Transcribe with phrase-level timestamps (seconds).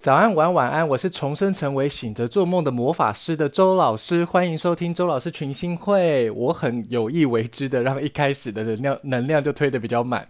[0.00, 0.88] 早安，晚安，晚安！
[0.90, 6.30] 我是重生成为醒着做梦的魔法师的周老师，欢迎收听周老师群星会。
[6.30, 10.24] 我很有意为之的，让一开始的能量能量就推得比较满。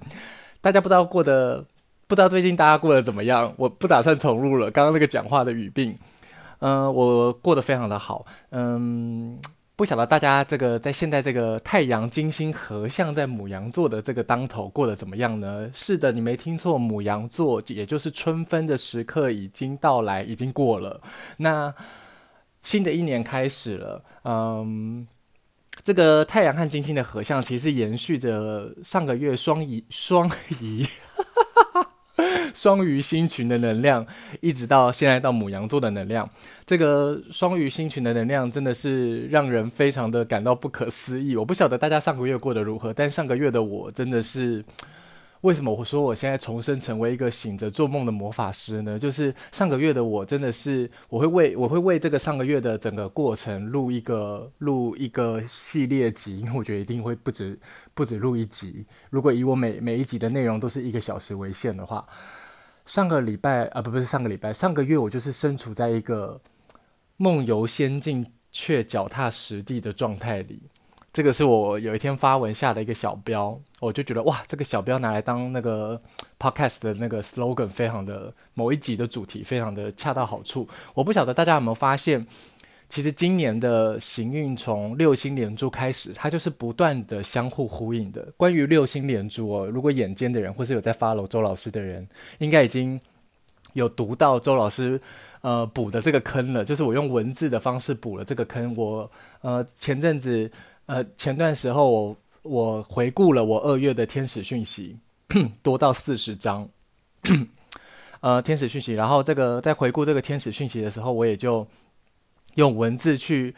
[0.63, 1.63] 大家不知道过得，
[2.07, 3.53] 不知道最近大家过得怎么样？
[3.59, 5.95] 我不打算重录了，刚刚那个讲话的语病。
[6.61, 8.25] 嗯、我过得非常的好。
[8.53, 9.39] 嗯。
[9.79, 15.71] 不晓得大家这个在现在这个太阳金星合相在牡羊座的这个当头过得怎么样呢？
[15.73, 21.01] 是的，你没听错，牡羊座也就是春分的时刻已经到来，已经过了。
[21.37, 21.73] 那
[22.61, 25.07] 新的一年开始了，嗯，
[25.85, 30.29] 这个太阳和金星的合相其实延续着上个月双鱼双
[30.61, 30.85] 鱼。
[32.55, 34.07] 双鱼星群的能量，
[34.41, 36.29] 一直到现在到牡羊座的能量，
[36.67, 41.37] 这个双鱼星群的能量真的是让人非常的感到不可思议。
[41.37, 44.65] 我不晓得大家上个月过得如何，但上个月的我真的是，
[45.43, 48.99] 为什么我说我现在重生成为一个醒着做梦的魔法师呢？
[48.99, 57.57] 就是上个月的我真的是，我会为我会为这个上个月的整个过程录一个录一个系列集，因为我觉得一定会不止
[57.95, 58.85] 不止录一集。
[59.11, 62.05] 如果以我每每一集的内容都是一个小时为限的话。
[62.89, 66.41] 上个礼拜啊，不不是上个礼拜，上个月我就是身处在一个
[67.19, 70.63] 梦游仙境却脚踏实地的状态里。
[71.13, 76.01] 这个是我有一天发文下的一个小标，我就觉得哇，这个小标拿来当那个
[76.39, 80.67] podcast 的那个 slogan，非常的某一集的主题，非常的恰到好处。
[80.95, 82.27] 我不晓得大家有没有发现。
[82.89, 88.27] 其实今年的行运从六星连珠开始，它就是不断的相互呼应的。
[88.37, 92.09] 关于六星连珠哦，如果眼尖的人或是有在 follow 周老师的人，
[92.39, 92.99] 应该已经
[93.75, 94.99] 有读到周老师
[95.43, 96.65] 呃补的这个坑了。
[96.65, 98.75] 就是我用文字的方式补了这个坑。
[98.75, 99.11] 我
[99.43, 100.51] 呃前阵子
[100.87, 104.97] 呃前段时候我我回顾了我二月的天使讯息，
[105.63, 106.67] 多到四十张，
[108.21, 108.95] 呃 天使讯息。
[108.95, 111.67] 然后这个在回顾这个天使讯息的时候，我也就。
[112.59, 113.55] 用文字去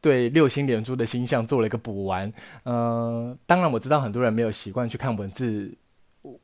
[0.00, 2.32] 对六星连珠的星象做了一个补完，
[2.64, 5.72] 嗯、呃，当然我知道很多人没有习惯去看文字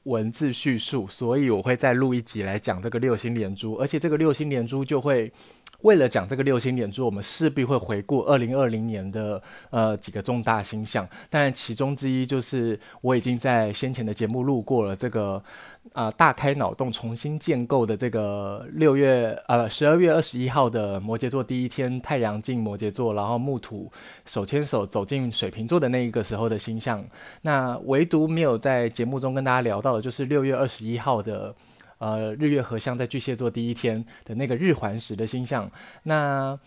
[0.05, 5.33] 文字叙述，所以我会再录一集来讲这个六星连珠，而且这个六星连珠就会。
[5.83, 9.41] 为了讲这个六星连珠，我们势必会回顾二零二零年的
[9.71, 15.41] 呃几个重大星象，但其中之一就是我已经在先前的节目录过了这个
[15.93, 23.91] 啊、大开脑洞重新建构的这个六月呃十二月二十一号的摩羯座第一天太阳进摩羯座，然后木土
[24.27, 27.05] 手牵手走进水瓶座的那一个时候的星象，
[27.43, 31.55] 那唯独没有在节目中跟大家聊到的就是六月二十一号的。
[31.99, 35.71] 呃，日月合相在巨蟹座第一天的那个日环食的星象，
[36.05, 36.59] 那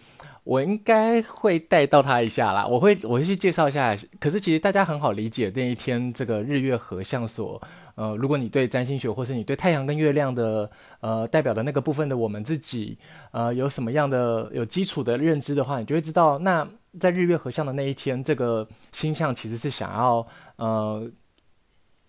[0.44, 2.68] 我应该会带到他一下啦。
[2.68, 3.97] 我会我会去介绍一下。
[4.19, 7.62] 可是其实大家很好理解那一天这个日月合相所，
[7.96, 10.69] 呃，如果你对占星学或是你对太阳跟月亮的
[11.00, 12.98] 呃代表的那个部分的我们自己
[13.31, 16.68] 呃有什么样的有基础的认知的话，你就会知道，那
[17.00, 20.28] 在日月合相的那一天，这个星象其实是想要
[20.58, 21.09] 呃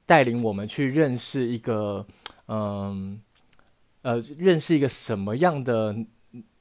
[0.06, 2.04] 带领我们去认识一个。
[2.48, 3.20] 嗯，
[4.02, 5.96] 呃，认识一个什么样的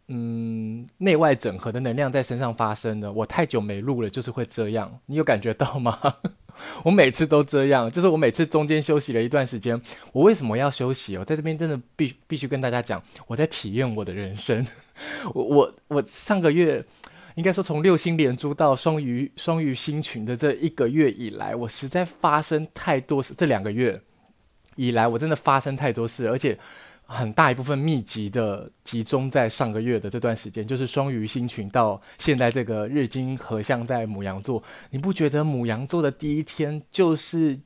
[0.07, 3.11] 嗯内外整合的能量在身上发生的？
[3.11, 4.99] 我太久没录了，就是会这样。
[5.05, 5.97] 你有感觉到吗？
[6.83, 9.81] 我每次都这样，就是我每次中间休息了一段时间，
[10.11, 11.17] 我为什么要休息？
[11.17, 14.65] 我在这边真的必必须跟大家讲，我在体验我的人生。
[15.33, 16.85] 我我我上个月
[17.35, 23.33] 应该说从六星连珠到双鱼双鱼星群的这一个月以来，我实在发生太多事。
[23.35, 24.01] 这两个月。
[24.75, 26.57] 以来，我真的发生太多事，而且
[27.05, 34.63] 很大一部分密集的集中在上个月的这段时间，就是双鱼星群到现在这个日金合相在母羊座。
[34.91, 37.59] 你不觉得母羊座的第一天就是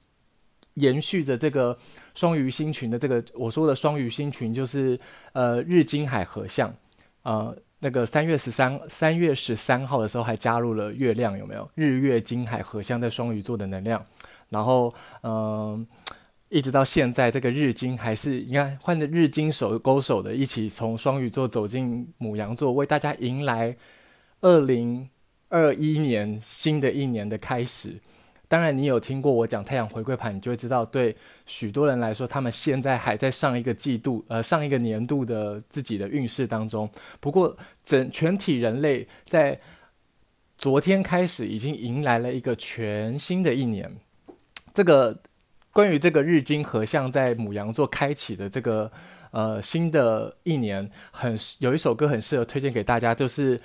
[0.74, 1.78] 延续着这个
[2.16, 5.00] 双鱼星群的这个我说的双鱼星群，就是
[5.34, 6.74] 呃日金海合相，
[7.22, 14.04] 呃那个三月十三三月十三号的时候还加入了月亮，有没有日月金海合相在双鱼座的能量？
[14.50, 15.86] 然后嗯。
[16.50, 23.76] 一直到现在，这个日金还是你看换着日金手勾手的，一起从双鱼座走进母羊座，为大家迎来
[24.42, 25.10] 二零
[25.50, 28.00] 二一年新的一年的开始。
[28.48, 31.16] 当然，你有听过我讲太阳回归盘，你就会知道，对
[31.48, 36.88] 许多人来说，他们现在还在上一个季度，呃，上一个年度的自己的运势当中。
[37.20, 39.60] 不过，整全体人类在
[40.60, 43.92] 昨天开始已经迎来了一个全新的一年。
[44.76, 45.20] 这个。
[45.76, 48.90] 关于这个日金合相在牡羊座开启的这个
[49.32, 53.60] 呃新的一年，很有一首歌很适合推荐给大家，就是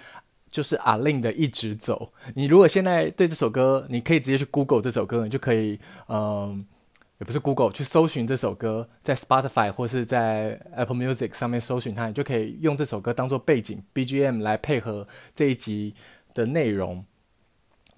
[0.51, 2.13] 就是 A-Lin 的一直走。
[2.35, 5.79] 你如果现在对这首歌，你可以直接去 Google 这首歌，你就可以
[6.09, 6.67] 嗯、
[7.21, 15.95] 也不是 Google 去搜寻这首歌，在 Spotify 或是在 Apple Music 上面搜寻它，你就可以用这首歌当做背景 BGM 来配合这一集
[16.35, 17.05] 的内容。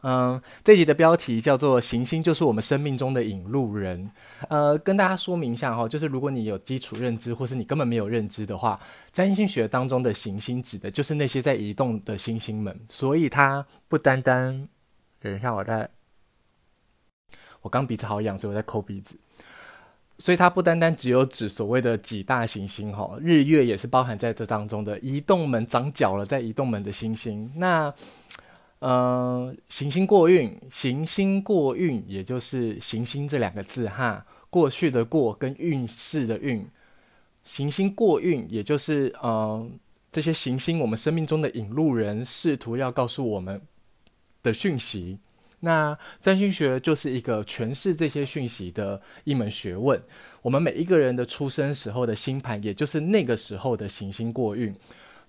[0.03, 4.11] 嗯，这集的标题叫做“行星就是我们生命中的引路人”。
[4.51, 8.79] 呃，跟大家说明一下哈，就是如果你有基础认知，或是你根本没有认知的话，
[9.13, 14.69] 占星学当中的行星指的就是那些在移动的星星们，所以它不单单……
[15.21, 15.89] 等一下，我在。
[17.61, 19.15] 我刚鼻子好痒，所以我在抠鼻子。
[20.19, 24.99] 所以它不单单只有指所谓的几大行星哈，日月也是包含在这当中的。
[24.99, 27.51] 移动门长脚了，在移动门的星星。
[27.55, 27.93] 那，
[28.83, 36.67] 呃，行星过运，行星过运，也就是行星这两个字哈，过去的过跟运势的运，
[37.45, 39.65] 行星过运，也就是呃
[40.11, 43.63] 这些行星，我们生命中的引路人，试图要告诉我们
[44.43, 45.17] 的讯息。
[45.61, 50.03] 那占星学就是一个诠释这些讯息的一门学问。
[50.43, 54.75] 我们每一个人的出生时候的星盘，也就是那个时候的行星过运。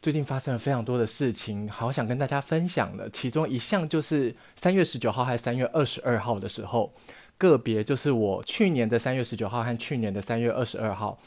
[0.03, 3.09] 最近发生了非常多的事情，好想跟大家分享的。
[3.11, 6.93] 其中一项就是三月十九号还是三月二十二号的时候，
[7.37, 11.17] 个别就是我去年的三月十九号和去年的三月二十二号。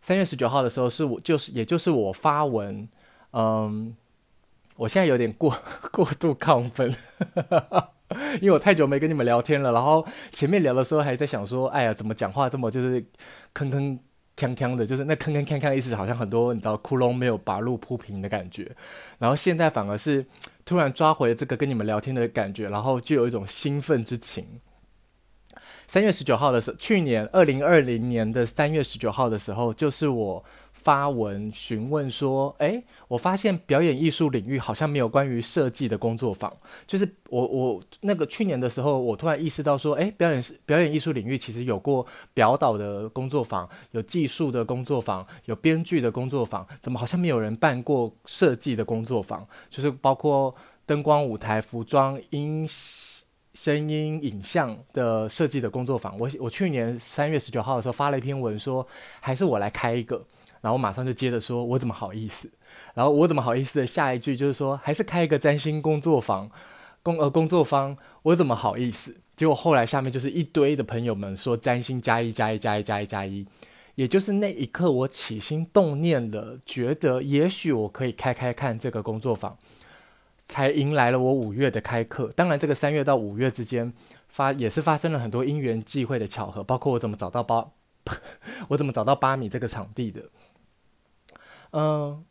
[0.00, 2.88] 三月十九号的时候是我就是也就是我发文，
[3.34, 3.94] 嗯，
[4.76, 5.54] 我现在有点过
[5.92, 6.90] 过度亢奋。
[8.40, 13.04] 因为我太久没跟你们聊天了，然后前面聊的时候还在想说，哎呀，怎么讲话这么就是
[13.52, 13.98] 坑坑
[14.36, 18.70] 锵锵的，就是那坑坑锵锵的意思，好像很多你知道窟窿没有把路铺平的感觉。
[19.18, 20.24] 然后现在反而是
[20.64, 24.44] 突然抓回这个跟你们聊天的感觉，然后就有一种兴奋之情。
[25.88, 30.44] 三月十九号的时候，去年二零二零年的三月十九号的时候，就是我。
[30.86, 36.56] 发文询问说：“诶，我发现表演艺术领域好像没有关于设计的工作坊。
[36.86, 49.44] 就是我我那个去年的时候，我突然意识到说，诶，表演表演艺术领域其实有过表导的工作坊，有技术的工作坊，有编剧的工作坊，怎么好像没有人办过设计的工作坊？
[49.68, 50.54] 就是包括
[50.86, 52.64] 灯光、舞台、服装、音、
[53.54, 56.16] 声音、影像的设计的工作坊。
[56.16, 58.86] 我我去年三月十九号的时候发了一篇文说，
[59.18, 60.24] 还是我来开一个。”
[60.66, 62.50] 然后我马上就接着说：“我怎么好意思？”
[62.92, 66.50] 然后我怎么好意思的下一句就是说：“还是开一个占星工作坊，
[67.04, 73.46] 工呃工作坊，我怎么好意思？”结果后来下面就是一堆的朋友们说：“占星加一加一加一加一加一。”
[73.94, 79.56] 也就是那一刻，我起心动念了，觉得也许我可以开开看这个工作坊，
[80.48, 82.32] 才迎来了我五月的开课。
[82.34, 83.92] 当然，这个三月到五月之间
[84.28, 87.68] 发也是发生了很多因缘际会的巧合，包括我怎么找到八，
[88.68, 90.22] 我怎么找到八米这个场地的。
[91.78, 92.24] 嗯，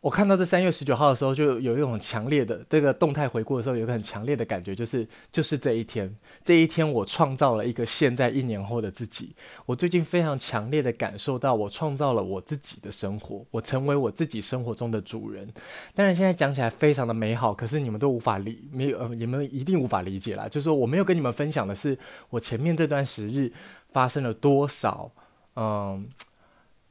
[0.00, 6.12] 我看到这三月十九号的时候，就有一种强烈的这个动态回顾的时候，有个很强烈的感觉，就是就是这一天，
[6.44, 9.32] 这一天我创造了一个现在一年后的自己。
[9.64, 15.48] 我最近非常强烈的感受到，我创造了我自己的生活，我成为我自己生活中的主人。
[15.94, 20.48] 当然，现在讲起来非常的美好，可是你们都无法理，没有，你们一定无法理解啦。
[20.48, 21.96] 就是说，我没有跟你们分享的是，
[22.30, 23.52] 我前面这段时日
[23.92, 25.12] 发生了多少，
[25.54, 26.08] 嗯。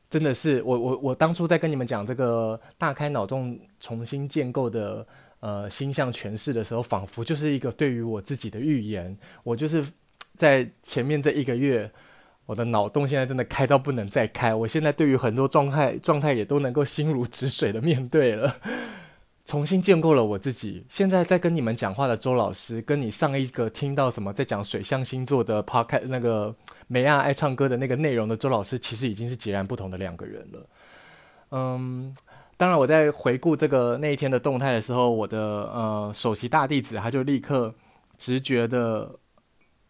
[0.09, 5.05] 真的是我我我当初在跟你们讲这个大开脑洞重新建构的
[5.41, 9.17] 呃星象诠释的时候，仿佛就是一个对于我自己的预言。
[9.43, 9.85] 我就是
[10.35, 11.91] 在前面这一个月，
[12.45, 14.55] 我的脑洞现在真的开到不能再开。
[14.55, 18.55] 我现在对于很多状态状态也都能够心如止水的面对了。
[19.47, 20.85] 重新建构了我自己。
[20.89, 26.53] 现在在跟你们讲话的周老师，跟你上一个听到什么在讲水象星座的 podcast 那个
[26.87, 30.69] 美亚爱唱歌的那个内容的周老师，其实已经是截然不同的两个人了。
[31.51, 32.13] 嗯，
[32.57, 37.73] 当然我在回顾这个那一天的动态的时候，我的呃首席大弟子他就立刻
[38.17, 39.09] 直觉的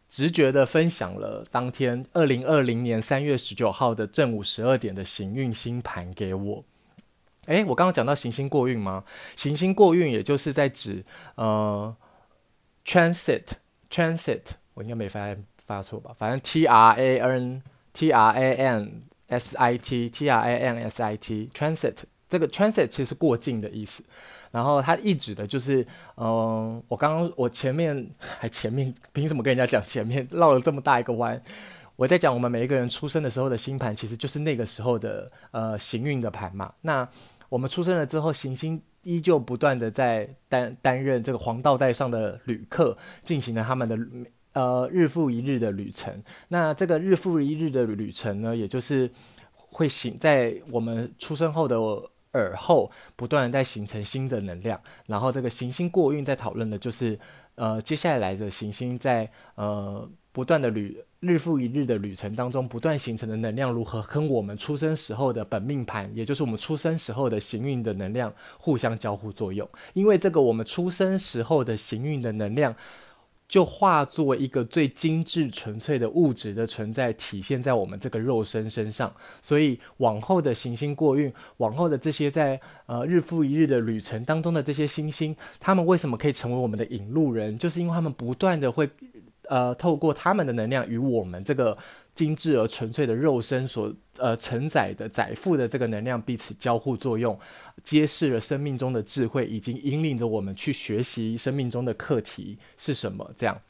[0.07, 6.63] 直觉的分享了当天二零二零年三月十九号的正午十二点的行运星盘给我。
[7.47, 9.03] 诶，我刚刚讲到行星过运吗？
[9.35, 11.03] 行星过运也就是在指
[11.35, 11.93] 呃
[12.85, 14.41] ，transit，transit，
[14.73, 15.35] 我应该没发
[15.65, 16.13] 发错吧？
[16.17, 17.61] 反正 T R A N
[17.91, 21.95] T R A N S I T T R A N S I T，transit
[22.29, 24.03] 这个 transit 其实是过境的意思。
[24.51, 25.85] 然后它意指的就是，
[26.15, 31.41] 嗯、我刚刚我前面还前面凭什么跟人家讲前面绕了这么大一个弯？
[31.97, 36.73] 我在讲我们每一个人出生的时候的星盘，其实就是那个时候的呃行运的盘嘛。
[36.81, 37.07] 那
[37.49, 43.97] 我们出生了之后，行星依旧不断的在担担任这个黄道带上的旅客，进行了他们的
[44.53, 46.23] 呃日复一日的旅程。
[46.49, 49.09] 那这个日复一日的旅程呢，也就是
[49.53, 51.77] 会形在我们出生后的
[52.33, 54.79] 耳后，不断的在形成新的能量。
[55.05, 57.17] 然后这个行星过运在讨论的就是
[57.55, 60.09] 呃接下来的行星在呃。
[60.37, 69.67] 不断的旅日复一日的旅程当中，不断形成的能量如何跟我们出生时候的本命盘，也就是我们出生时候的行运的能量互相交互作用。
[69.93, 72.75] 因为这个我们出生时候的行运的能量，
[73.47, 79.11] 就化作一个最精致纯粹的物质的存在，体现在我们这个肉身身上。
[79.41, 87.57] 所以往后的行星过运，往后的这些在呃日复一日的旅程当中的这些星星，他们为什么可以成为我们的引路人？
[87.57, 88.87] 就是因为他们不断的会。
[89.49, 91.77] 呃，透过他们的能量与我们这个
[92.13, 97.37] 精致而纯粹的肉身所呃承载的载负的这个能量彼此交互作用，
[97.83, 103.31] 揭示了生命中的智慧，已经引领着我们去学习生命中的课题是什么。
[103.37, 103.61] 这样，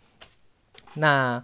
[0.95, 1.43] 那。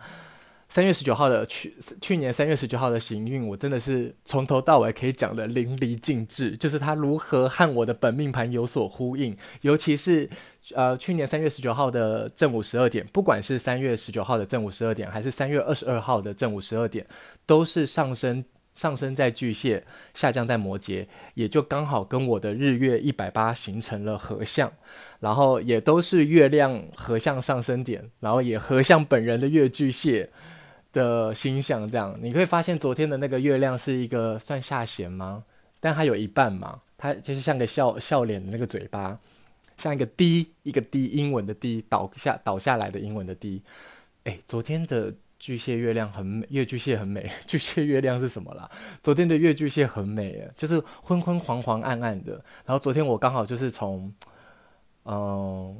[0.73, 10.27] 三月十九号的去去年三月十九号的行运，我真的是从头到尾可以讲得淋漓尽致，就是它如何和我的本命盘有所呼应，尤其是
[10.73, 17.05] 呃去年三月十九号的正午十二点，不管是三月十九号的正午十二点，还是三月二十二号的正午十二点，
[17.45, 24.73] 都是上升上升在巨蟹，下降在摩羯，也就刚好跟我的日月一百八形成了合相，
[25.19, 30.27] 然后也都是月亮合相上升点，然后也合相本人的月巨蟹。
[30.93, 35.43] 的星象这样，你会发现昨天的那个月亮是一个算下弦吗？
[35.81, 39.19] 但它有一半嘛，它就是像个笑笑脸的那个嘴巴，
[39.75, 43.61] 像一个 D，一个 D，英文的 D 倒下倒下来的英文的 D。
[44.23, 47.29] 哎，昨天的巨蟹月亮很美，月巨蟹很美。
[47.45, 48.71] 巨蟹月亮是什么啦？
[49.01, 52.33] 昨天的月巨蟹很美，就是昏昏黄黄暗暗的。
[52.65, 54.13] 然后昨天我刚好就是从，
[55.03, 55.75] 嗯、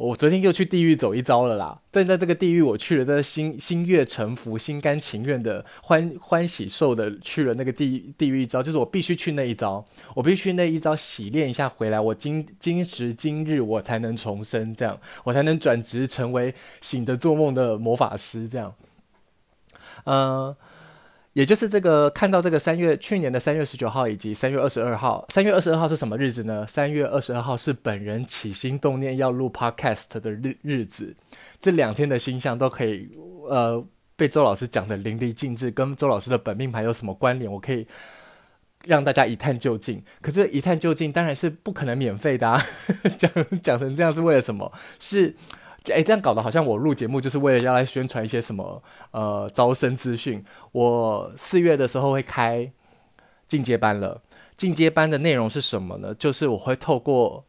[0.00, 1.78] 我昨天又去地狱走一遭了啦！
[1.90, 14.98] 但在这个地狱，我去了，这心心悦诚服、心甘情愿的欢欢喜受的去了那个地地狱一遭，就是我必须去那一遭，我必须那一遭洗练一下回来，我今今时今日我才能重生，这样。
[15.22, 18.74] 我才能转职成为醒着做梦的魔法师，这样，
[20.04, 20.56] 嗯、
[21.32, 26.66] 也就是这个看到这个三月去年的三月十九号以及三月二十二号，三月二十二号是什么日子呢？
[26.66, 31.14] 三月二十二号是本人起心动念要录 podcast 的日日子，
[31.60, 33.08] 这两天的星象都可以
[33.48, 33.84] 呃
[34.16, 37.50] 被周老师讲得淋漓尽致，跟周老师的本命盘有什么关联？
[37.50, 37.86] 我可以
[38.84, 40.02] 让大家一探究竟。
[40.20, 42.60] 可是，一探究竟当然是不可能免费的啊！
[43.16, 43.30] 讲
[43.62, 44.72] 讲成这样是为了什么？
[44.98, 45.36] 是。
[45.88, 48.82] 哎，这样搞得好像我录节目就是为了要来宣传一些什么
[49.12, 50.44] 呃招生资讯。
[50.72, 52.70] 我四月的时候会开
[53.48, 54.22] 进阶班了，
[54.56, 56.14] 进阶班的内容是什么呢？
[56.14, 57.46] 就是我会透过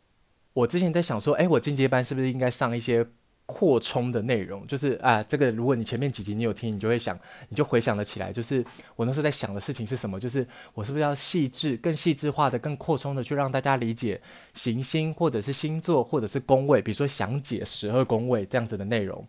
[0.54, 3.08] 我之前在想说，哎，我进阶班是不是应该上一些。
[3.46, 7.20] 扩充的内容就是啊，这个如果你前面几集你有听，你就会想，
[7.50, 10.20] 你就回想得起来，就是我那时候在想的事情是什么？
[10.20, 14.22] 就是我是不是要细致、更细致化的、更扩充的去让大家理解
[14.54, 19.28] 行星或者是星座或者是宫位，比如说详解十二宫位这样子的内容。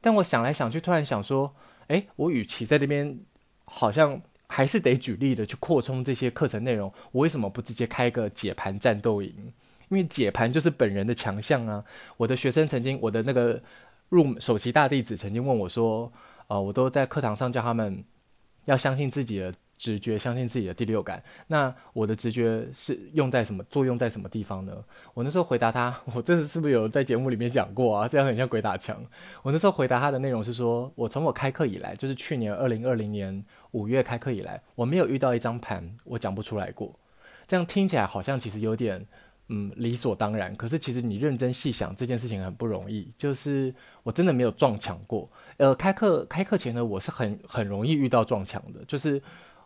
[0.00, 1.54] 但我想来想去，突然想说，
[1.88, 3.18] 诶，我与其在这边
[3.66, 9.52] 好像还是得举例的去扩充这些课程内容，我为什么不直接开个解盘战斗营？
[9.90, 11.84] 因为解盘就是本人的强项啊！
[12.16, 13.60] 我的学生曾经，我的那个
[14.08, 16.10] 入首席大弟子曾经问我说
[16.46, 18.04] ：“呃，我都在课堂上教他们
[18.66, 21.20] 要相信自己的直觉，相信自己的第六感。
[21.48, 24.72] 那我的直觉是用在什么作用在什么地方呢？”
[25.12, 28.06] 我那时候回答他：“我这是不是有在节目里面讲过啊？
[28.06, 28.96] 这样很像鬼打墙。”
[29.42, 36.96] 我那时候回答他的内容是说：“我从我开课以来，就是去年二零二零年五月开课以来，我没有遇到一张盘我讲不出来过。
[37.48, 39.04] 这样听起来好像其实有点。”
[39.52, 40.54] 嗯，理所当然。
[40.54, 43.12] 可是其实你认真细想，这件事情很不容易。
[43.18, 45.28] 就是我真的没有撞墙过。
[45.56, 48.84] 呃，开课开课前呢，我是很很容易遇到撞墙的。
[48.86, 49.20] 就是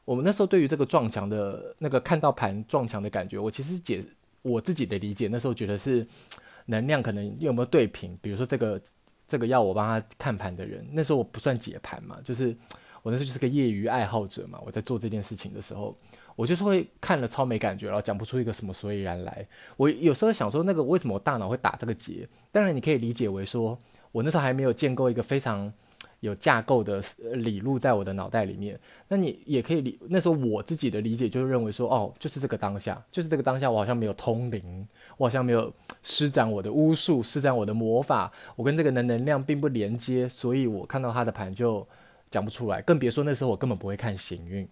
[0.06, 4.02] 我们那时候对于这个撞墙的那个看到盘撞墙的感觉，我其实解
[4.40, 6.06] 我自己的理解，那时候觉得是
[6.64, 8.18] 能量可能有没有对平。
[8.22, 8.80] 比如说这个
[9.28, 12.56] 这个要我帮他看盘的人，那时候我不算解盘嘛，就是
[13.02, 14.58] 我那时候就是个业余爱好者嘛。
[14.64, 15.94] 我在做这件事情的时候。
[16.36, 19.46] 我就是会看了超没感觉，然后讲不出一个什么所以然来。
[19.76, 22.28] 我有时候想说，那个为什么我大脑会打这个结？
[22.50, 23.78] 当然你可以理解为说，
[24.12, 25.72] 我那时候还没有建构一个非常
[26.20, 27.02] 有架构的
[27.34, 28.78] 理路在我的脑袋里面。
[29.08, 34.86] 那你也可以理，那时候我自己的理解就是认为说，哦，就是这个当下，就是这个当下，我好像没有通灵，
[35.16, 35.72] 我好像没有
[36.02, 41.86] 施展我的巫术，施展我的魔法，我跟这个能能量并不连接，所以我看到他的盘就
[42.30, 44.66] 讲不出来，更别说那时候我根本不会看行运。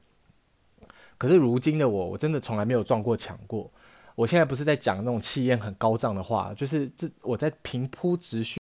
[1.18, 3.70] 可是如今的我，我真的从来没有撞过墙过。
[4.14, 8.60] 我现在不是在讲那种气焰很高涨的话，就是这我在平铺直叙。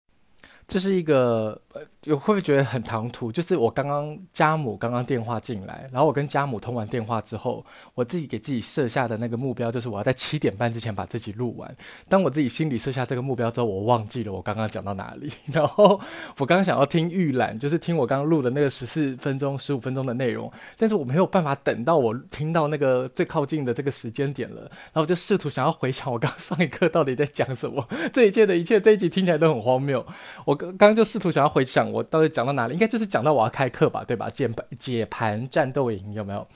[0.67, 1.59] 这是一个
[2.05, 3.31] 有会不会觉得很唐突？
[3.31, 11.77] 就是我刚刚家母刚刚电话进来，然后我跟家母通完电话之后，我自己给自己设下的那个目标就是我要在七点半之前把这集录完。
[12.09, 15.33] 当我自己心里设下这个目标之后，我忘记了我刚刚讲到哪里。
[15.53, 16.01] 然后
[16.39, 27.87] 我刚刚想要听预览，就是听我刚刚录的那个十四分钟、十五分钟的内容，但是我没有办法等到我听到那个最靠近的这个时间点了，然后我就试图想要回想我刚刚上一课到底在讲什么。
[28.13, 30.05] 这一切的一切，这一集听起来都很荒谬。
[30.45, 34.31] 我刚刚就试图想要回想我到底讲到哪里，应该就是讲到我要开课吧，对吧？
[34.31, 36.47] 解盘解盘战斗营有没有？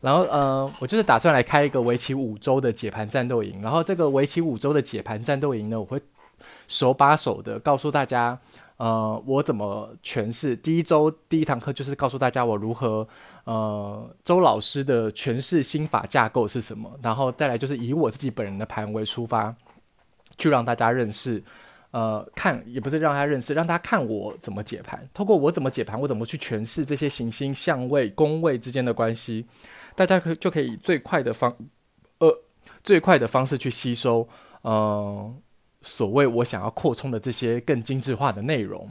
[0.00, 3.62] 然后呃，我就是打算来开一个为期五周的解盘战斗营。
[3.62, 5.98] 然后这个为期五周的解盘战斗营呢，我会
[6.68, 8.38] 手把手的告诉大家，
[8.76, 10.54] 呃，我怎么诠释。
[10.54, 13.08] 第一周第一堂课就是告诉大家我如何
[13.44, 19.52] 呃周老师的诠释心法架构是什么，然后再来就是以我自己本人的盘为出发，
[20.36, 21.42] 去让大家认识。
[21.90, 25.02] 呃，看也不是让他认识，让他看我怎么解盘。
[25.14, 29.46] 透过我怎么解盘，我怎么去诠释这些行星、相位、宫位之间的关系，
[29.94, 31.56] 大家可就可以最快的方，
[32.18, 32.42] 呃，
[32.84, 34.28] 最快的方式去吸收，
[34.60, 35.34] 呃，
[35.80, 38.90] 所谓我想要扩充的这些更精致化的内容。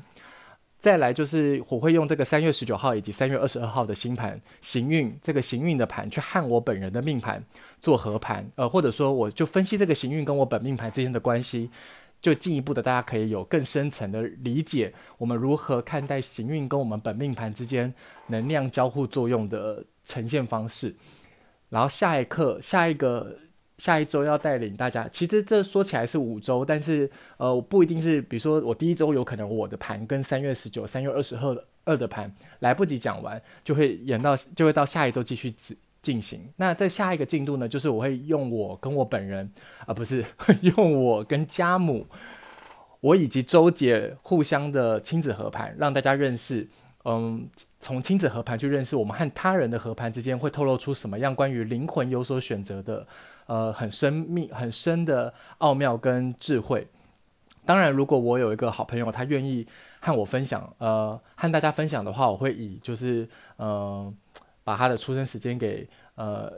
[0.80, 7.44] 再来就是我会用这个三月十九号以及三月二十二号的星盘行运，这个行运的盘去和我本人的命盘
[7.80, 11.70] 做合盘，呃，或者说我就分析这个行运跟我本命盘之间的关系。
[12.22, 17.94] 就进一步的，大家可以有更深层的理解，我们如何看待行运跟我们本命盘之间
[18.28, 20.96] 能量交互作用的呈现方式。
[21.70, 23.38] 然后下一课，下一个
[23.78, 31.38] 下一周要带领大家，其实这说起来是五周，但是呃，不一定是，比如说我第一周有可能我的盘跟三月十九、三月二十
[31.86, 35.52] 二的盘来不及讲完，就会延到就会到下一周继续
[36.08, 36.40] 进行。
[36.56, 39.52] 那在下一个进度呢，就是我会用我跟我本人，
[39.86, 40.24] 啊、不是
[40.64, 42.08] 用我跟家母，
[43.02, 46.66] 我以及周姐互相的亲子合盘，让大家认识。
[47.04, 47.50] 嗯，
[47.82, 53.06] 从亲子合盘去认识我们和他人的合盘之间会透露出什么样关于灵魂有所选择的，
[53.48, 56.88] 呃，很深密、很深的奥妙跟智慧。
[57.66, 59.68] 当然，如果我有一个好朋友，他愿意
[60.00, 64.16] 和我分享，呃，和大家分享的话，我会以就是嗯。
[64.68, 66.52] 把他的出生时间给呃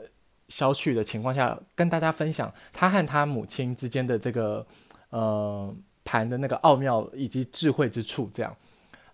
[0.48, 4.66] 消去的情况下，跟大家分享他和他母亲之间的这个
[5.10, 8.56] 呃盘的那个奥妙以及智慧之处，这样。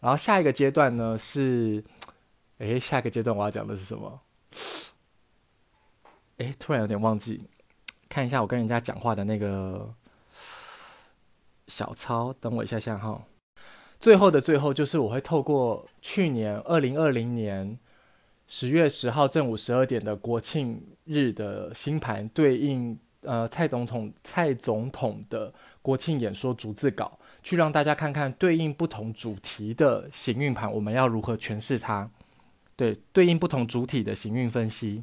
[0.01, 1.85] 然后下一个阶段呢是，
[2.57, 4.19] 诶，下一个阶段我要讲的是什么？
[6.39, 7.43] 诶，突然有点忘记，
[8.09, 9.93] 看一下我跟人家讲话的那个
[11.69, 13.23] 小抄，等我一下下哈。
[14.01, 17.79] 最后的最后，就是我会透过去年二零二零年。
[18.49, 32.09] 十月十号正午十二点的国庆日的星盘对应，呃，蔡总统蔡总统的国庆演说逐字稿，去让大家看看对应不同主题的行运盘，我们要如何诠释它？
[32.77, 35.03] 对，对应不同主体的行运分析。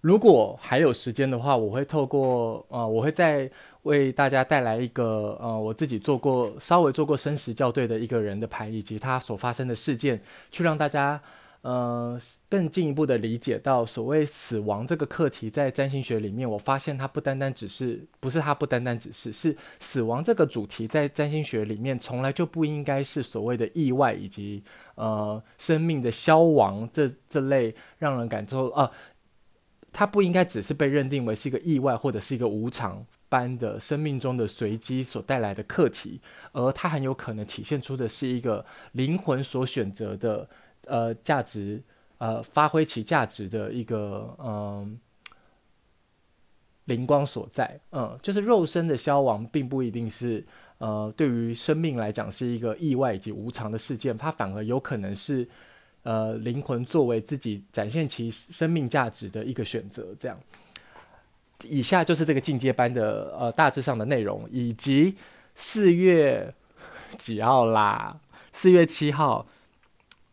[0.00, 3.50] 如果还有时间的话，我会透过呃，我会再
[3.82, 10.22] 为大家带来一个呃，我自己做过稍微做过生时校对的一个人的盘，以及他所发生的事件，
[10.52, 11.20] 去让大家。
[11.62, 12.18] 呃，
[12.48, 28.90] 更进一步的理解到所谓死亡这个课题，在占星学里面，我发现它不单单只是，不是它不单单只是，是死亡这个主题在占星学里面从来就不应该是所谓的意外以及呃生命的消亡这这类让人感受啊，
[29.92, 40.48] 它不应该只是被认定为是一个意外或者是一个无常般的生命中的随机所带来的课题，而它很有可能体现出的是一个灵魂所选择的。
[40.90, 41.80] 呃，价值，
[42.18, 44.98] 呃，发挥其价值的一个，嗯、
[46.86, 50.44] 灵光所在，嗯，就是肉身的消亡，并不一定是，
[50.78, 55.48] 呃，对于生命来讲是一个意外以及无常的事件，它反而有可能是，
[56.02, 60.08] 呃，灵魂作为自己展现其生命价值的一个选择。
[60.18, 60.36] 这样，
[61.62, 65.14] 以下就是这个进阶班的，呃，大致上的内容，以及
[65.54, 66.52] 四月
[67.16, 68.18] 几号啦？
[68.52, 69.46] 四月七号。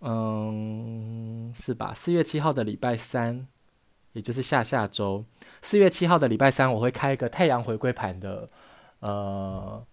[0.02, 1.94] 嗯，是吧？
[1.94, 3.48] 四月七号的礼拜三，
[4.14, 5.26] 也就是下下周，
[5.62, 8.50] 四月七号的礼拜三，我会开一个太阳回归盘的，
[9.00, 9.86] 呃。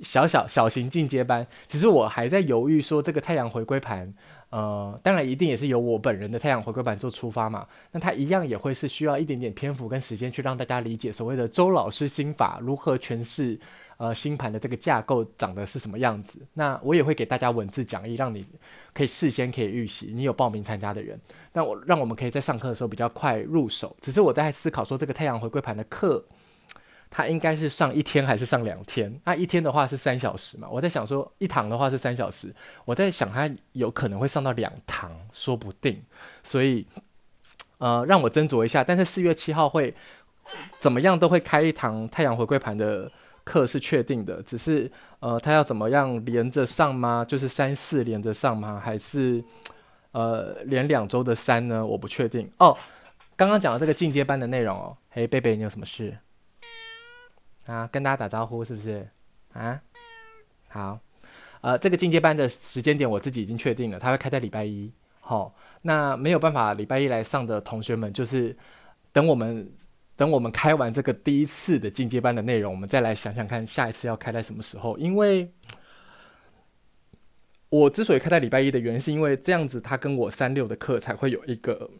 [0.00, 4.12] 小小小型进阶班，其实我还在犹豫说这个太阳回归盘，
[4.50, 7.66] 呃，当然一定也是由我本人的太阳回归盘做出发嘛。
[7.90, 13.58] 那它一样也会是需要一点点篇幅跟时间去让大家理解所谓的周老师心法如何诠释，
[13.96, 16.40] 呃，星盘的这个架构长得是什么样子。
[16.54, 18.46] 那我也会给大家文字讲义，让你
[18.94, 20.12] 可以事先可以预习。
[20.14, 21.20] 你有报名参加的人，
[21.52, 23.96] 那我让我们可以在上课的时候比较快入手。
[24.00, 26.24] 只是我在思考说这个太阳回归盘的课。
[27.10, 29.20] 他应该是上一天还是上两天？
[29.24, 30.68] 那一天的话是三小时嘛？
[30.70, 36.02] 我在想说一堂的话是三小时，我在想他有可能会上到两堂，说不定。
[36.42, 36.86] 所以，
[37.78, 38.84] 呃，让我斟酌一下。
[38.84, 39.94] 但是四月七号会
[40.78, 43.10] 怎么样都会开一堂太阳回归盘的
[43.44, 44.90] 课是确定的，只是
[45.20, 47.24] 呃，他要怎么样连着上吗？
[47.26, 48.80] 就是三四连着上吗？
[48.84, 49.42] 还是
[50.12, 51.84] 呃连两周的三呢？
[51.84, 52.76] 我不确定哦。
[53.36, 56.18] 刚刚讲的这个进阶班的内容哦，嘿，贝贝，你有什么事？
[57.68, 59.06] 啊，跟大家打招呼是不是？
[59.52, 59.78] 啊，
[60.68, 60.98] 好，
[61.60, 64.90] 呃，这个进阶班的时间点我自己已经确定了，它会开在礼拜一。
[65.20, 68.56] 好、那没有办法礼拜一来上的同学们，就是
[69.12, 69.70] 等我们
[70.16, 74.96] 等我们开完这个第一次的进阶班的内容，我们再来想想看下一次要开在什么时候。
[74.96, 75.52] 因为
[77.68, 81.90] 我之所以开在礼拜一的原因，是因为这样子，它跟我三六的课才会有一个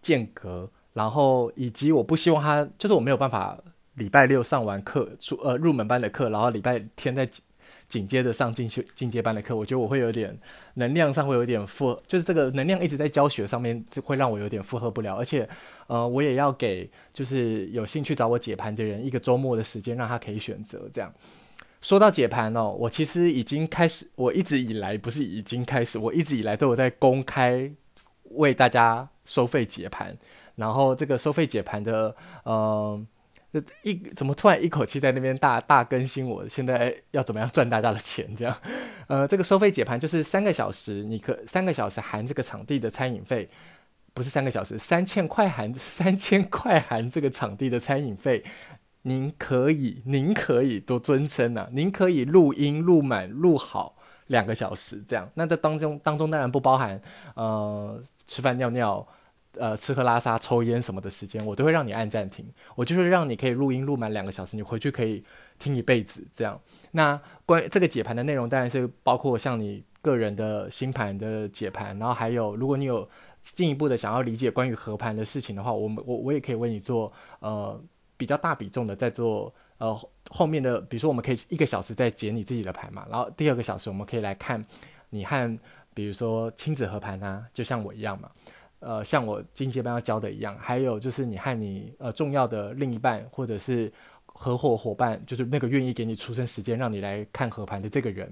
[0.00, 3.58] 间隔，然后以及我不希望它，就是我没有办法。
[3.94, 7.28] 礼拜六上完课，出呃入门班的课，然后礼拜天再
[7.86, 10.36] 紧接着上进修进阶班的课，我觉得我会有点
[10.74, 15.48] 能量上会有点负，就是这个能量一直在教学上面，就会让我有点负荷不了，而且
[15.86, 21.12] 呃我也要给就是有兴趣找我解盘的人一个周末的时间，让他可以选择这样。
[21.82, 27.70] 说到解盘哦，我其实已经开始，我一直以来不是已经开始，我一直以来都有在公开
[28.30, 30.16] 为大家收费解盘，
[30.56, 33.06] 然后这个收费解盘的呃。
[33.82, 36.28] 一怎么突然一口气在那边大大更新？
[36.28, 38.34] 我现在要怎么样赚大家的钱？
[38.34, 38.56] 这样，
[39.06, 43.48] 呃，这个收费解盘就是三个小时，你可三个小时含这个场地的餐饮费，
[44.12, 48.42] 不是三个小时，三千块含 三千块含这个场地的餐饮费。
[49.02, 53.96] 您可以，您可以多尊称啊，您可以录音录满录好
[54.28, 55.30] 两个小时这样。
[55.34, 57.00] 那这当中当中当然不包含
[57.34, 59.06] 呃吃饭尿尿。
[59.58, 62.44] 呃，吃喝拉撒、抽烟什么的时间，我都会让你按暂停。
[62.74, 65.24] 我就是让你可以录音录满两个小时，你回去可以
[65.58, 66.60] 听一辈子这样。
[66.92, 73.08] 那关于这个解盘的内容，当然是包括像你个人的星盘的解盘，然后还有如果你有
[73.54, 77.80] 进一步的想要理解关于合盘的事情的话，我们我我也可以为你做呃
[78.16, 79.96] 比较大比重的在做呃
[80.30, 84.64] 后面的，比如说我们可以一个小时再解你自己的盘嘛，然后第二个小时我们可以来看
[85.10, 85.58] 你和
[85.92, 88.30] 比如说亲子合盘啊，就像我一样嘛。
[88.84, 93.90] 呃，像我经济班要教的一样，还有就是你和你呃重要的另一半或者是
[94.26, 98.28] 合伙伙伴，就是那个愿意给你出生时间让你来看合盘的这个人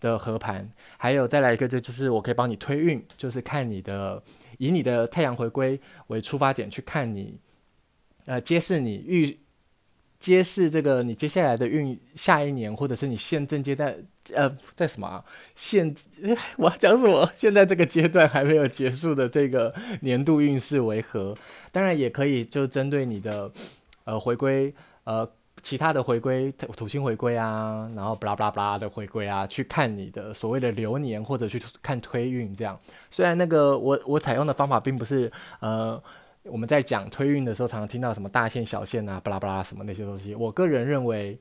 [0.00, 4.22] 的合盘，还有再来一个就就是我可以帮你推运，就是看你的
[4.58, 7.38] 以你的太阳回归为出发点去看你，
[8.26, 9.38] 呃，揭示你预。
[10.18, 13.94] 揭示这个你接下来的运，下一年或者是你现正阶段，
[14.34, 15.24] 呃，在什么啊？
[15.54, 15.94] 现
[16.58, 17.30] 我要讲什么？
[17.32, 21.36] 现在这个阶段还没有结束的这个年度运势为何？
[21.70, 23.50] 当然也可以就针对你的
[24.04, 25.30] 呃回归，呃
[25.62, 32.76] 其他的回归土星回归啊，然后巴拉巴拉巴拉的回归啊，去看你的所谓的流年或者去看推运这样。
[33.08, 36.02] 虽然那个我我采用的方法并不是呃。
[36.44, 40.34] 我们在讲推运的时候，常常听到什么大线、小线啊，巴拉巴拉什么那些东西。
[40.34, 41.38] 我个人认为，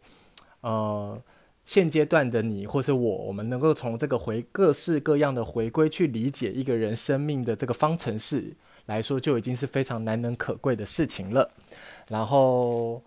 [0.62, 1.22] 呃，
[1.66, 8.56] 现阶段的你或是我，我们能够从这个回各式各样的回归去理解一个人生命的这个方程式
[8.88, 11.50] 来说，就已经是非常难能可贵的事情了。
[12.10, 13.02] 然后。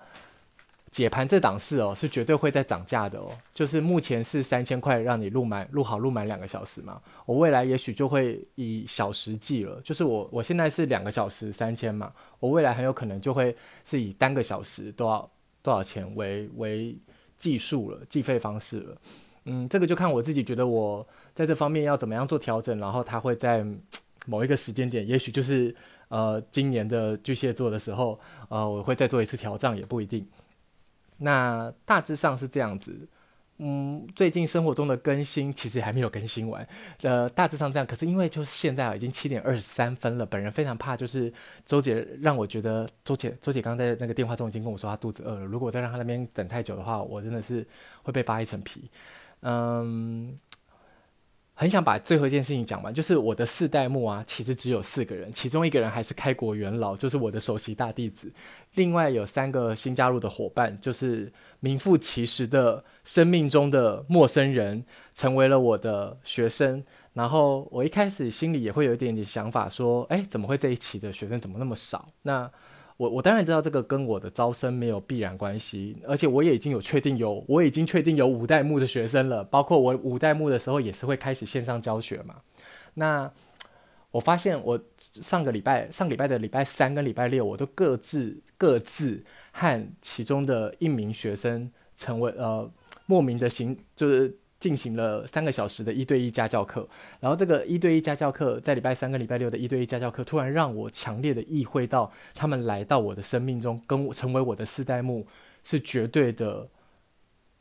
[0.91, 3.31] 解盘这档事哦，是绝对会再涨价的哦。
[3.55, 7.01] 就是目前是三千块，让你录满、录好、录满两个小时嘛。
[7.25, 9.81] 我未来也许就会以小时计了。
[9.85, 15.31] 就是我我现在是两个小时三千嘛，我未来很有可能就会是以单个小时多少
[15.63, 16.97] 多少钱为为
[17.37, 18.97] 计数了，计费方式了。
[19.45, 23.65] 嗯，这个就看我自己觉得我在这方面要怎么样做调整，然后它会在
[24.27, 25.75] 某一个时间点，也许就是
[26.09, 30.27] 呃今年的巨蟹座的时候，呃我会再做一次调整，也不一定。
[31.21, 33.09] 那大致上是这样子，
[33.59, 36.67] 嗯，最近生活中的更新其实还没有更新完，
[37.03, 37.87] 呃，大致上这样。
[37.87, 41.33] 可是因为就是现在，已经七点二十三分了，本人非常怕，就是
[41.65, 47.67] 周姐让我觉得，周姐，周姐刚刚在那个电话中已经跟我说她肚子饿了，如果再让她那边等太久的话，我真的是
[48.03, 48.91] 会被扒一层皮，
[49.43, 50.39] 嗯。
[51.61, 58.33] 很想把最后一件事情讲完，就是我的四代目啊，其实只有四个人，其中一个人还是开国元老，就是我的首席大弟子。
[58.77, 66.83] 另外有三个新加入的伙伴，就是名副其实的生命中的陌生人，成为了我的学生。
[67.13, 72.09] 然后我一开始心里也会有一点点想法，说，哎，怎么会这一期的学生怎么那么少？
[72.23, 72.51] 那。
[73.01, 82.37] 我我当然知道这个跟我的招生没有必然关系，而且我也已经有确定有，我已经确定有五代目的学生了，包括我五代目的时候也是会开始线上教学嘛。
[82.93, 83.33] 那
[84.11, 92.71] 我发现我上个礼拜、上礼拜的礼拜三跟礼拜六，我都各自各自和其中的一名学生成为呃
[93.07, 96.89] 莫名的行，就是进行了三个小时的一对一家教课。
[97.19, 105.27] 然后这个一对一家教课在礼拜三跟礼拜六的一对一家教课，突然让我强烈的意会到，他们来到我的生命中，跟我成为我的四代目
[105.65, 106.69] 是绝对的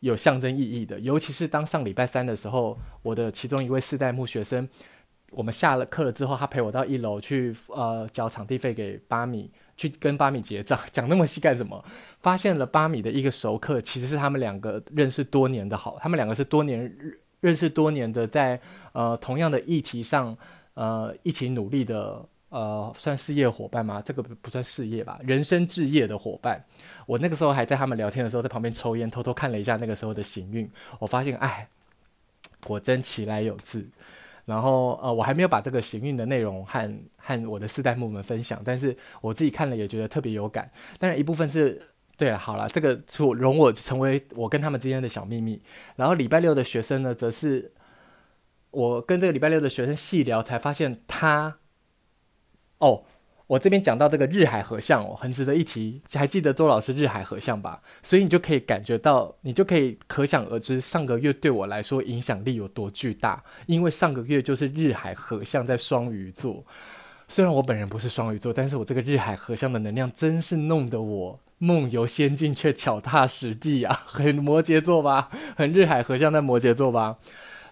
[0.01, 0.99] 有象征意义的。
[0.99, 4.69] 尤其是当上礼拜三的时候，我的其中一位四代目学生。
[5.31, 10.79] 我们下了课了之后，他陪我到一楼去，呃，交场地费给巴米，去跟巴米结账。
[10.91, 11.83] 讲那么细干什么？
[12.19, 16.91] 发现了巴米的一个熟客，其实是他们两个认识多年的好，他们两个是多年
[17.41, 18.59] 认识多年的在，
[18.93, 20.35] 呃同样的议题上，
[20.73, 24.01] 呃一起努力的，呃算事业伙伴吗？
[24.03, 26.63] 这个不算事业吧，人生置业的伙伴。
[27.05, 31.67] 我那个时候还在他们聊天的时候，在旁边抽烟，偷偷看了一下那个时候的行运，我发现，哎，
[32.65, 33.87] 果真其来有自。
[34.49, 40.69] 然后呃，我还没有把这个行运的内容和和我的四代目们分享，但是我自己看了也觉得特别有感。
[40.97, 41.79] 当然一部分是
[42.17, 45.61] 对了，好了，这个处容我成为我跟他们之间的小秘密。
[45.95, 47.71] 然后礼拜六的学生呢，则是
[48.71, 51.59] 我跟这个礼拜六的学生细聊，才发现他
[52.79, 53.03] 哦。
[53.49, 55.99] 我这边讲到这个日海合相哦，很值得一提。
[56.13, 57.81] 还记得周老师日海合相吧？
[58.03, 63.43] 所以你就可以感觉到，你就可以可想而知，上个月对我来说影响力有多巨大。
[63.65, 66.63] 因为上个月就是日海合相在双鱼座，
[67.27, 75.31] 虽然我本人不是双鱼座，但是我这个日海合相的能量真是弄得我梦游仙境却脚踏实地啊，很摩羯座吧？
[75.57, 77.17] 很日海合相在摩羯座吧？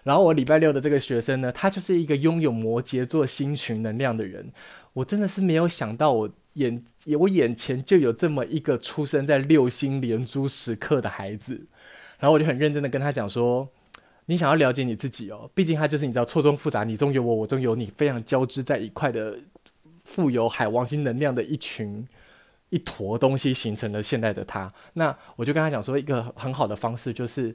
[0.02, 4.50] 然后我礼拜六的这个学生呢，他就是一个拥有摩羯座星群能量的人。
[4.94, 6.82] 我真的是没有想到，我眼
[7.18, 11.66] 我眼前就有这么一个出生在六星连珠时刻的孩子，
[12.18, 13.68] 然后我就很认真的跟他讲说
[14.26, 19.38] ：“你想要了解你自己哦，毕竟他就是你知道错综复杂，你中有我，我中有你，非常交织在一块的
[20.02, 22.06] 富有海王星能量的一群
[22.70, 27.54] 一坨东西，形成了现在的他。”那我就跟他讲说，一个很好的方式就是。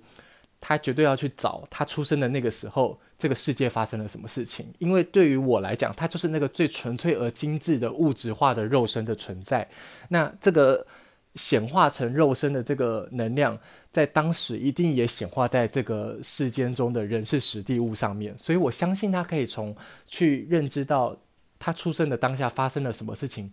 [0.65, 4.65] 他绝对要去找他出生的那个时候，这个世界发生了什么事情？
[4.79, 9.67] 因为对于我来讲，他就是那个最纯粹而精致的物质化的肉身的存在。
[10.07, 10.87] 那这个
[11.35, 13.59] 显化成肉身的这个能量，
[13.91, 18.33] 在当时一定也显化在这个世间中的人事实地物上面。
[18.37, 21.13] 所以我相信他可以从去认知到
[21.59, 23.51] 他出生的当下发生了什么事情，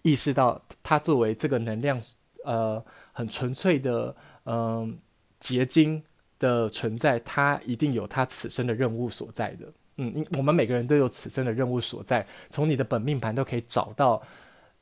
[0.00, 2.00] 意识到他作为这个能量，
[2.46, 4.16] 呃，很纯粹的，
[4.46, 4.98] 嗯、
[5.38, 6.02] 结晶。
[6.38, 9.72] 的存在，他一定有他此生的任务所在的。
[9.96, 14.22] 嗯，我们每个人都有此生的任务所在，从你的本命盘都可以找到。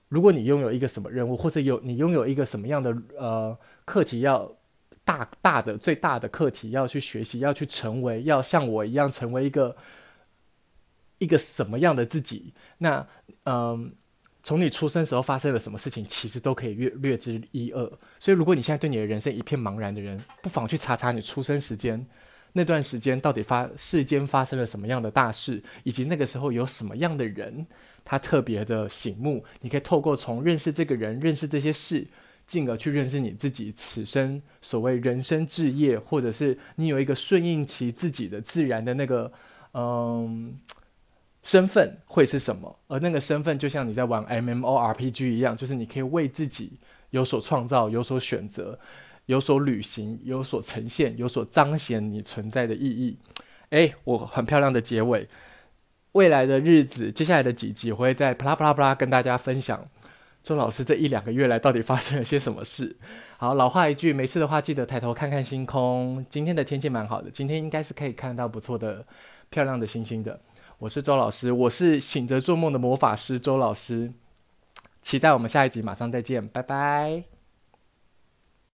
[0.09, 4.51] 如果你拥有一个什么任务，或者有你拥有一个什么样的呃课题，要
[5.05, 9.77] 大大的最大的课题要去学习，要去成为，要像我一样成为一个
[11.19, 12.55] 一个什么样的自己？
[12.79, 13.07] 那
[13.45, 13.95] 嗯。
[14.45, 17.81] 从你出生时候发生了什么事情，其实都可以略略知一二。
[18.21, 22.07] 所以，如果你现在对你的人生一片茫然的人，不妨去查查你出生时间
[22.53, 27.67] 那段时间到底发世间发生了什么样的大事，以及那个时候有什么样的人
[28.05, 29.43] 他特别的醒目。
[29.63, 32.07] 你可以透过从认识这个人、认识这些事，
[32.47, 39.33] 进而去认识你自己此生所谓人生志业，或者是你有一个顺应其自己的自然的那个
[39.73, 40.61] 嗯。
[41.45, 42.75] 身份会是什么？
[42.89, 46.81] 而那个身份就像你在玩 MMORPG 一样，就是你可以为自己
[47.11, 48.77] 有所创造、有所选择、
[49.27, 53.19] 有所旅行、有所呈现、有所彰显你存在的意义。
[53.71, 55.29] 诶，我很漂亮的结尾。
[56.13, 59.87] 未来的日子，接下来的几集，我会在啪啦啪啦啪啦跟大家分享
[60.43, 62.97] 周老师这一两个月来到底发生了些什么事。
[63.37, 66.25] 好，老话一句，没事的话记得抬头看看星空。
[66.31, 69.05] 今天的天气蛮好的，今天应该是可以看到不错的、
[69.51, 70.41] 漂亮的星星的。
[70.85, 74.13] 我是周老师，我是醒着做梦的魔法师周老师，
[75.01, 77.25] 期待我们下一集马上再见，拜拜。